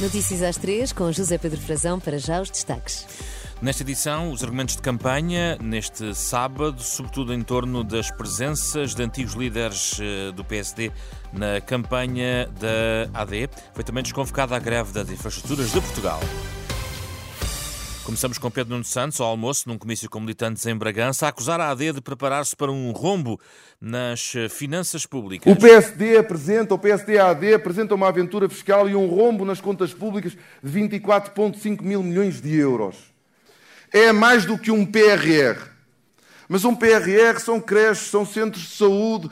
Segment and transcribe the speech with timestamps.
[0.00, 3.04] Notícias às três com José Pedro Frazão para já os destaques.
[3.60, 9.34] Nesta edição, os argumentos de campanha, neste sábado, sobretudo em torno das presenças de antigos
[9.34, 10.92] líderes eh, do PSD
[11.32, 13.50] na campanha da AD.
[13.74, 16.20] Foi também desconvocada a greve das infraestruturas de Portugal.
[18.08, 21.60] Começamos com Pedro Nuno Santos, ao almoço, num comício com militantes em Bragança, a acusar
[21.60, 23.38] a AD de preparar-se para um rombo
[23.78, 25.52] nas finanças públicas.
[25.52, 30.32] O PSD apresenta, o PSD-AD apresenta uma aventura fiscal e um rombo nas contas públicas
[30.62, 32.96] de 24,5 mil milhões de euros.
[33.92, 35.68] É mais do que um PRR.
[36.48, 39.28] Mas um PRR são creches, são centros de saúde.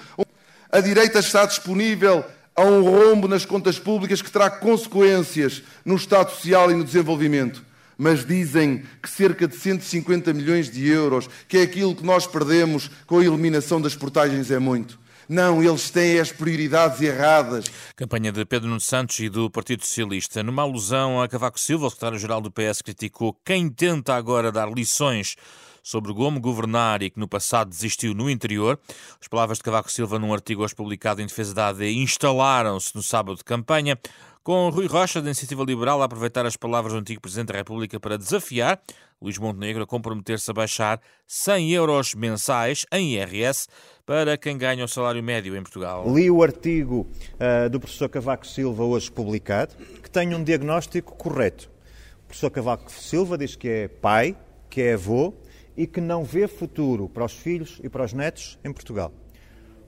[0.70, 2.22] A direita está disponível
[2.54, 7.64] a um rombo nas contas públicas que terá consequências no Estado Social e no desenvolvimento
[7.96, 12.90] mas dizem que cerca de 150 milhões de euros, que é aquilo que nós perdemos
[13.06, 14.98] com a eliminação das portagens, é muito.
[15.28, 17.64] Não, eles têm as prioridades erradas.
[17.96, 20.40] Campanha de Pedro Nuno Santos e do Partido Socialista.
[20.42, 25.34] Numa alusão a Cavaco Silva, o secretário-geral do PS criticou quem tenta agora dar lições
[25.82, 28.78] sobre como governar e que no passado desistiu no interior.
[29.20, 33.02] As palavras de Cavaco Silva num artigo hoje publicado em defesa da AD instalaram-se no
[33.02, 33.98] sábado de campanha
[34.46, 37.98] com Rui Rocha, da Iniciativa Liberal, a aproveitar as palavras do antigo Presidente da República
[37.98, 38.80] para desafiar
[39.20, 43.66] Luís Montenegro a comprometer-se a baixar 100 euros mensais em IRS
[44.06, 46.04] para quem ganha o salário médio em Portugal.
[46.14, 51.68] Li o artigo uh, do professor Cavaco Silva hoje publicado, que tem um diagnóstico correto.
[52.22, 54.36] O professor Cavaco Silva diz que é pai,
[54.70, 55.34] que é avô
[55.76, 59.12] e que não vê futuro para os filhos e para os netos em Portugal.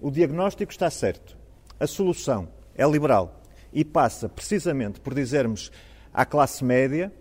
[0.01, 1.39] O diagnóstico está certo.
[1.79, 3.38] A solução é liberal
[3.73, 5.71] e passa precisamente por dizermos
[6.13, 7.13] à classe média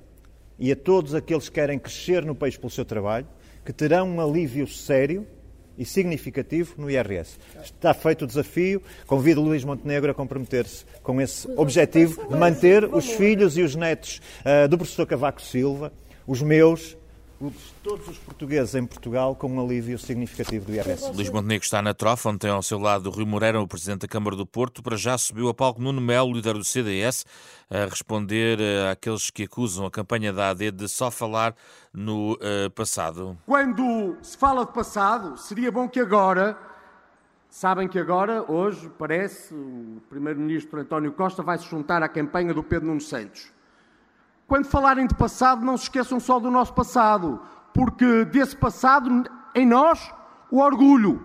[0.58, 3.28] e a todos aqueles que querem crescer no país pelo seu trabalho
[3.68, 5.28] que terão um alívio sério
[5.78, 7.38] e significativo no IRS.
[7.62, 8.82] Está feito o desafio.
[9.06, 14.22] Convido Luís Montenegro a comprometer-se com esse objetivo de manter os filhos e os netos
[14.40, 15.92] uh, do professor Cavaco Silva,
[16.26, 16.98] os meus,
[17.84, 21.12] todos os portugueses em Portugal com um alívio significativo do IRS.
[21.14, 24.08] Luís Montenegro está na trofa, onde tem ao seu lado Rui Moreira, o Presidente da
[24.08, 24.82] Câmara do Porto.
[24.82, 27.26] Para já subiu a palco Nuno Melo, líder do CDS,
[27.70, 31.56] a responder eh, àqueles que acusam a campanha da AD de só falar
[31.94, 33.38] no uh, passado.
[33.46, 36.58] Quando se fala de passado, seria bom que agora
[37.50, 42.62] Sabem que agora, hoje, parece, o Primeiro-Ministro António Costa vai se juntar à campanha do
[42.62, 43.52] Pedro Nuno Santos.
[44.48, 47.42] Quando falarem de passado, não se esqueçam só do nosso passado,
[47.74, 50.10] porque desse passado, em nós,
[50.50, 51.22] o orgulho.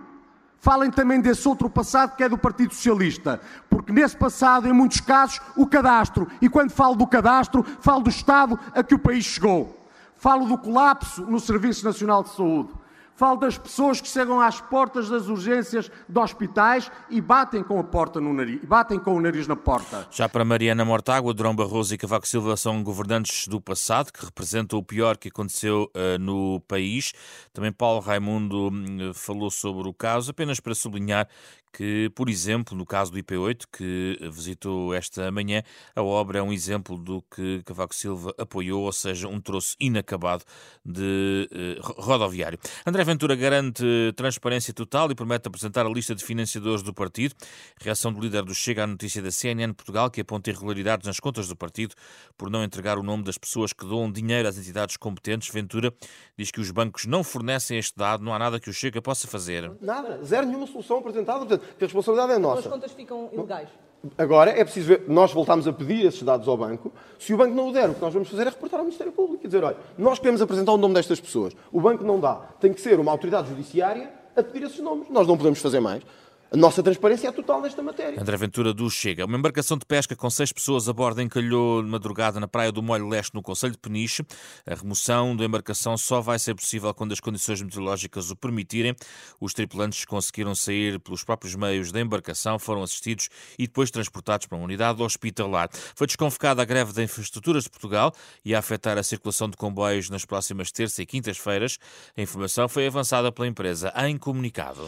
[0.59, 3.39] Falem também desse outro passado que é do Partido Socialista,
[3.69, 6.27] porque nesse passado, em muitos casos, o cadastro.
[6.41, 9.87] E quando falo do cadastro, falo do estado a que o país chegou.
[10.17, 12.73] Falo do colapso no Serviço Nacional de Saúde.
[13.15, 17.83] Falo das pessoas que chegam às portas das urgências de hospitais e batem com a
[17.83, 20.07] porta no nariz, batem com o nariz na porta.
[20.09, 24.79] Já para Mariana Mortágua, Durão Barroso e Cavaco Silva são governantes do passado que representam
[24.79, 27.13] o pior que aconteceu uh, no país.
[27.53, 31.27] Também Paulo Raimundo uh, falou sobre o caso, apenas para sublinhar
[31.73, 35.63] que, por exemplo, no caso do IP8, que visitou esta manhã,
[35.95, 40.43] a obra é um exemplo do que Cavaco Silva apoiou, ou seja, um troço inacabado
[40.85, 42.59] de uh, rodoviário.
[42.85, 43.83] André Ventura garante
[44.15, 47.33] transparência total e promete apresentar a lista de financiadores do partido.
[47.81, 51.47] Reação do líder do Chega à notícia da CNN Portugal, que aponta irregularidades nas contas
[51.47, 51.95] do partido
[52.37, 55.49] por não entregar o nome das pessoas que doam dinheiro às entidades competentes.
[55.49, 55.91] Ventura
[56.37, 59.27] diz que os bancos não fornecem este dado, não há nada que o Chega possa
[59.27, 59.71] fazer.
[59.81, 61.62] Nada, zero nenhuma solução apresentada.
[61.77, 62.59] Que a responsabilidade é nossa.
[62.59, 63.69] As contas ficam ilegais.
[64.17, 66.91] Agora é preciso ver, nós voltamos a pedir esses dados ao banco.
[67.17, 69.13] Se o banco não o der, o que nós vamos fazer é reportar ao Ministério
[69.13, 71.55] Público e dizer: olha, nós queremos apresentar o nome destas pessoas.
[71.71, 72.35] O banco não dá.
[72.59, 75.09] Tem que ser uma autoridade judiciária a pedir esses nomes.
[75.09, 76.03] Nós não podemos fazer mais.
[76.53, 78.21] A nossa transparência é total nesta matéria.
[78.21, 79.25] André Ventura do Chega.
[79.25, 82.83] Uma embarcação de pesca com seis pessoas a bordo encalhou de madrugada na praia do
[82.83, 84.23] Molho Leste, no Conselho de Peniche.
[84.63, 88.95] A remoção da embarcação só vai ser possível quando as condições meteorológicas o permitirem.
[89.41, 94.55] Os tripulantes conseguiram sair pelos próprios meios da embarcação, foram assistidos e depois transportados para
[94.55, 95.71] uma unidade hospitalar.
[95.95, 98.13] Foi desconvocada a greve da Infraestruturas de Portugal
[98.45, 101.79] e a afetar a circulação de comboios nas próximas terça e quintas-feiras.
[102.15, 104.87] A informação foi avançada pela empresa em comunicado.